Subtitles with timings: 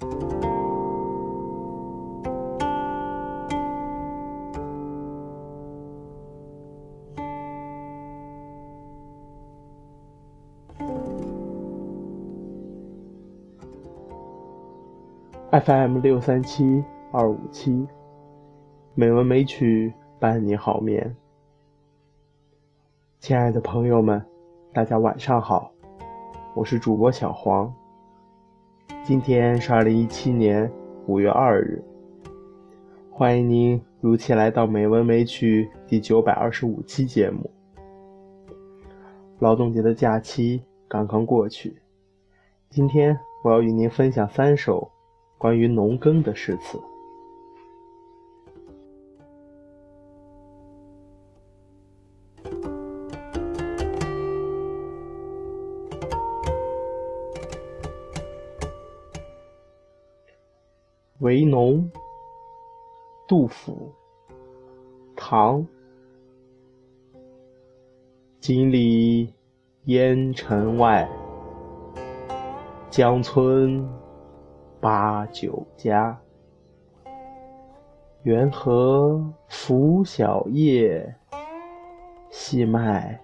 [0.00, 0.08] FM
[15.98, 16.82] 六三七
[17.12, 17.86] 二五七，
[18.94, 21.14] 美文美曲伴你好眠。
[23.18, 24.24] 亲爱的朋友们，
[24.72, 25.70] 大家晚上好，
[26.54, 27.79] 我是主播小黄。
[29.02, 30.70] 今天是二零一七年
[31.06, 31.82] 五月二日，
[33.10, 37.50] 欢迎您如期来到《美文美曲》第九百二十五期节目。
[39.38, 41.74] 劳动节的假期刚刚过去，
[42.68, 44.90] 今天我要与您分享三首。
[45.38, 46.76] 关于农耕的诗词，
[61.20, 61.84] 《为农》
[63.28, 63.92] 杜甫，
[65.14, 65.66] 唐。
[68.40, 69.34] 锦里
[69.84, 71.08] 烟尘外，
[72.90, 73.86] 江村。
[74.80, 76.18] 八九家，
[78.22, 81.14] 缘何拂晓夜，
[82.30, 83.20] 细麦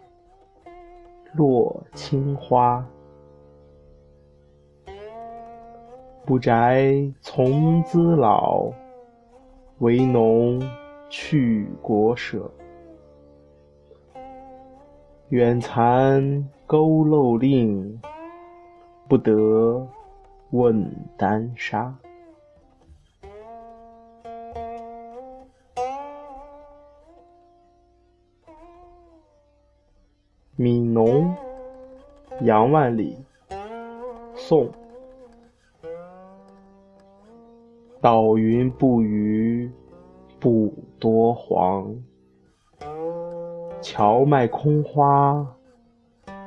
[1.32, 2.86] 落青花。
[6.26, 8.68] 不宅从兹老，
[9.78, 10.60] 为农
[11.08, 12.50] 去国舍。
[15.28, 16.20] 远残
[16.66, 18.00] 佝偻令，
[19.08, 19.86] 不得。
[20.50, 21.92] 问丹砂，
[30.56, 31.34] 《悯农》
[32.44, 33.16] 杨万里，
[34.36, 34.70] 宋。
[38.00, 39.70] 岛云不雨
[40.38, 41.92] 不多黄，
[43.80, 45.44] 荞麦空花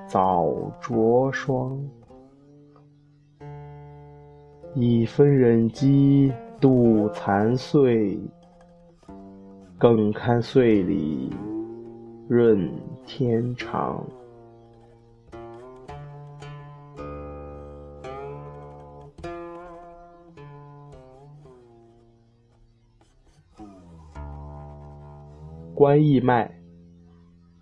[0.07, 1.77] 早着霜。
[4.75, 8.17] 一分忍饥度残岁，
[9.77, 11.33] 更堪岁里
[12.27, 12.71] 润
[13.05, 14.05] 天长。
[25.79, 26.51] 观义麦，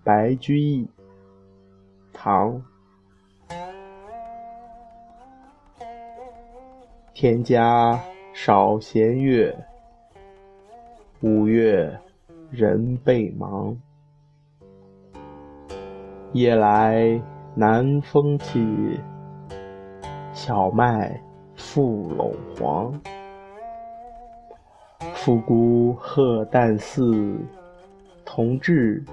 [0.03, 0.89] 白居易，
[2.11, 2.59] 唐。
[7.13, 7.99] 田家
[8.33, 9.55] 少闲月，
[11.21, 11.95] 五月
[12.49, 13.77] 人倍忙。
[16.33, 17.21] 夜来
[17.53, 18.99] 南风起，
[20.33, 21.21] 小麦
[21.55, 22.99] 覆陇黄。
[25.13, 27.37] 复古贺旦寺，
[28.37, 29.03] 同治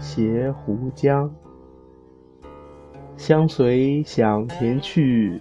[0.00, 1.32] 携湖江。
[3.16, 5.40] 相随响田去，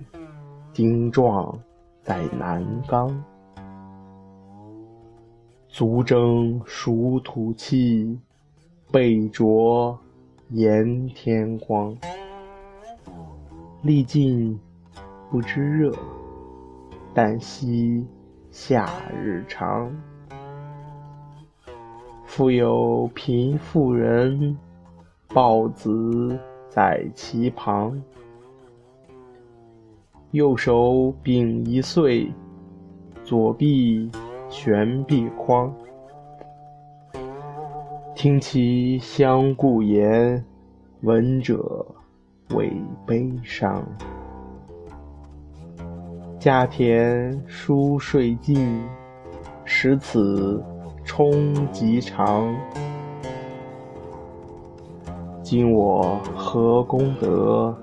[0.72, 1.60] 丁壮。
[2.04, 3.24] 在南冈，
[5.68, 8.20] 足蒸暑土气，
[8.92, 9.98] 背灼
[10.50, 11.98] 炎天光。
[13.82, 14.60] 历尽
[15.32, 15.92] 不知热，
[17.16, 18.06] 但惜
[18.52, 18.88] 夏
[19.20, 19.92] 日长。
[22.36, 24.58] 复有贫妇人，
[25.28, 26.36] 抱子
[26.68, 28.02] 在其旁。
[30.32, 32.28] 右手秉一岁，
[33.24, 34.10] 左臂
[34.50, 35.72] 悬臂筐。
[38.16, 40.44] 听其相顾言，
[41.02, 41.86] 闻者
[42.56, 42.74] 为
[43.06, 43.86] 悲伤。
[46.40, 48.82] 家田疏税尽，
[49.66, 50.64] 使此
[51.04, 52.56] 充极长。
[55.42, 57.76] 今我何功德，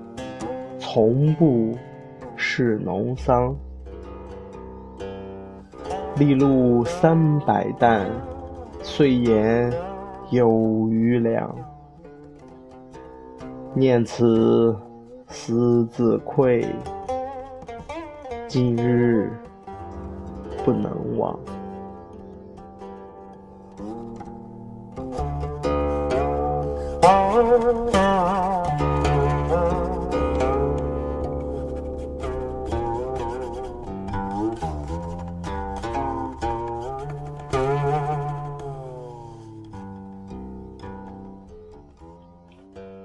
[0.79, 1.75] 从不。
[2.43, 3.55] 是农桑，
[6.17, 8.09] 粒露三百担，
[8.81, 9.71] 岁言
[10.31, 11.55] 有余粮。
[13.75, 14.75] 念此
[15.27, 16.65] 思自愧，
[18.47, 19.31] 今日
[20.65, 21.39] 不能忘。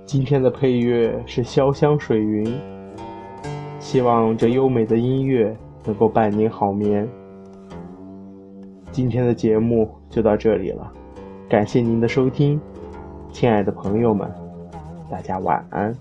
[0.04, 2.58] 今天的配乐是潇湘水云，
[3.78, 5.54] 希望这优美的音乐
[5.84, 7.06] 能够伴您好眠。
[8.90, 10.92] 今天的节目就到这里了，
[11.48, 12.60] 感谢您的收听，
[13.32, 14.30] 亲爱的朋友们，
[15.10, 15.94] 大家晚安。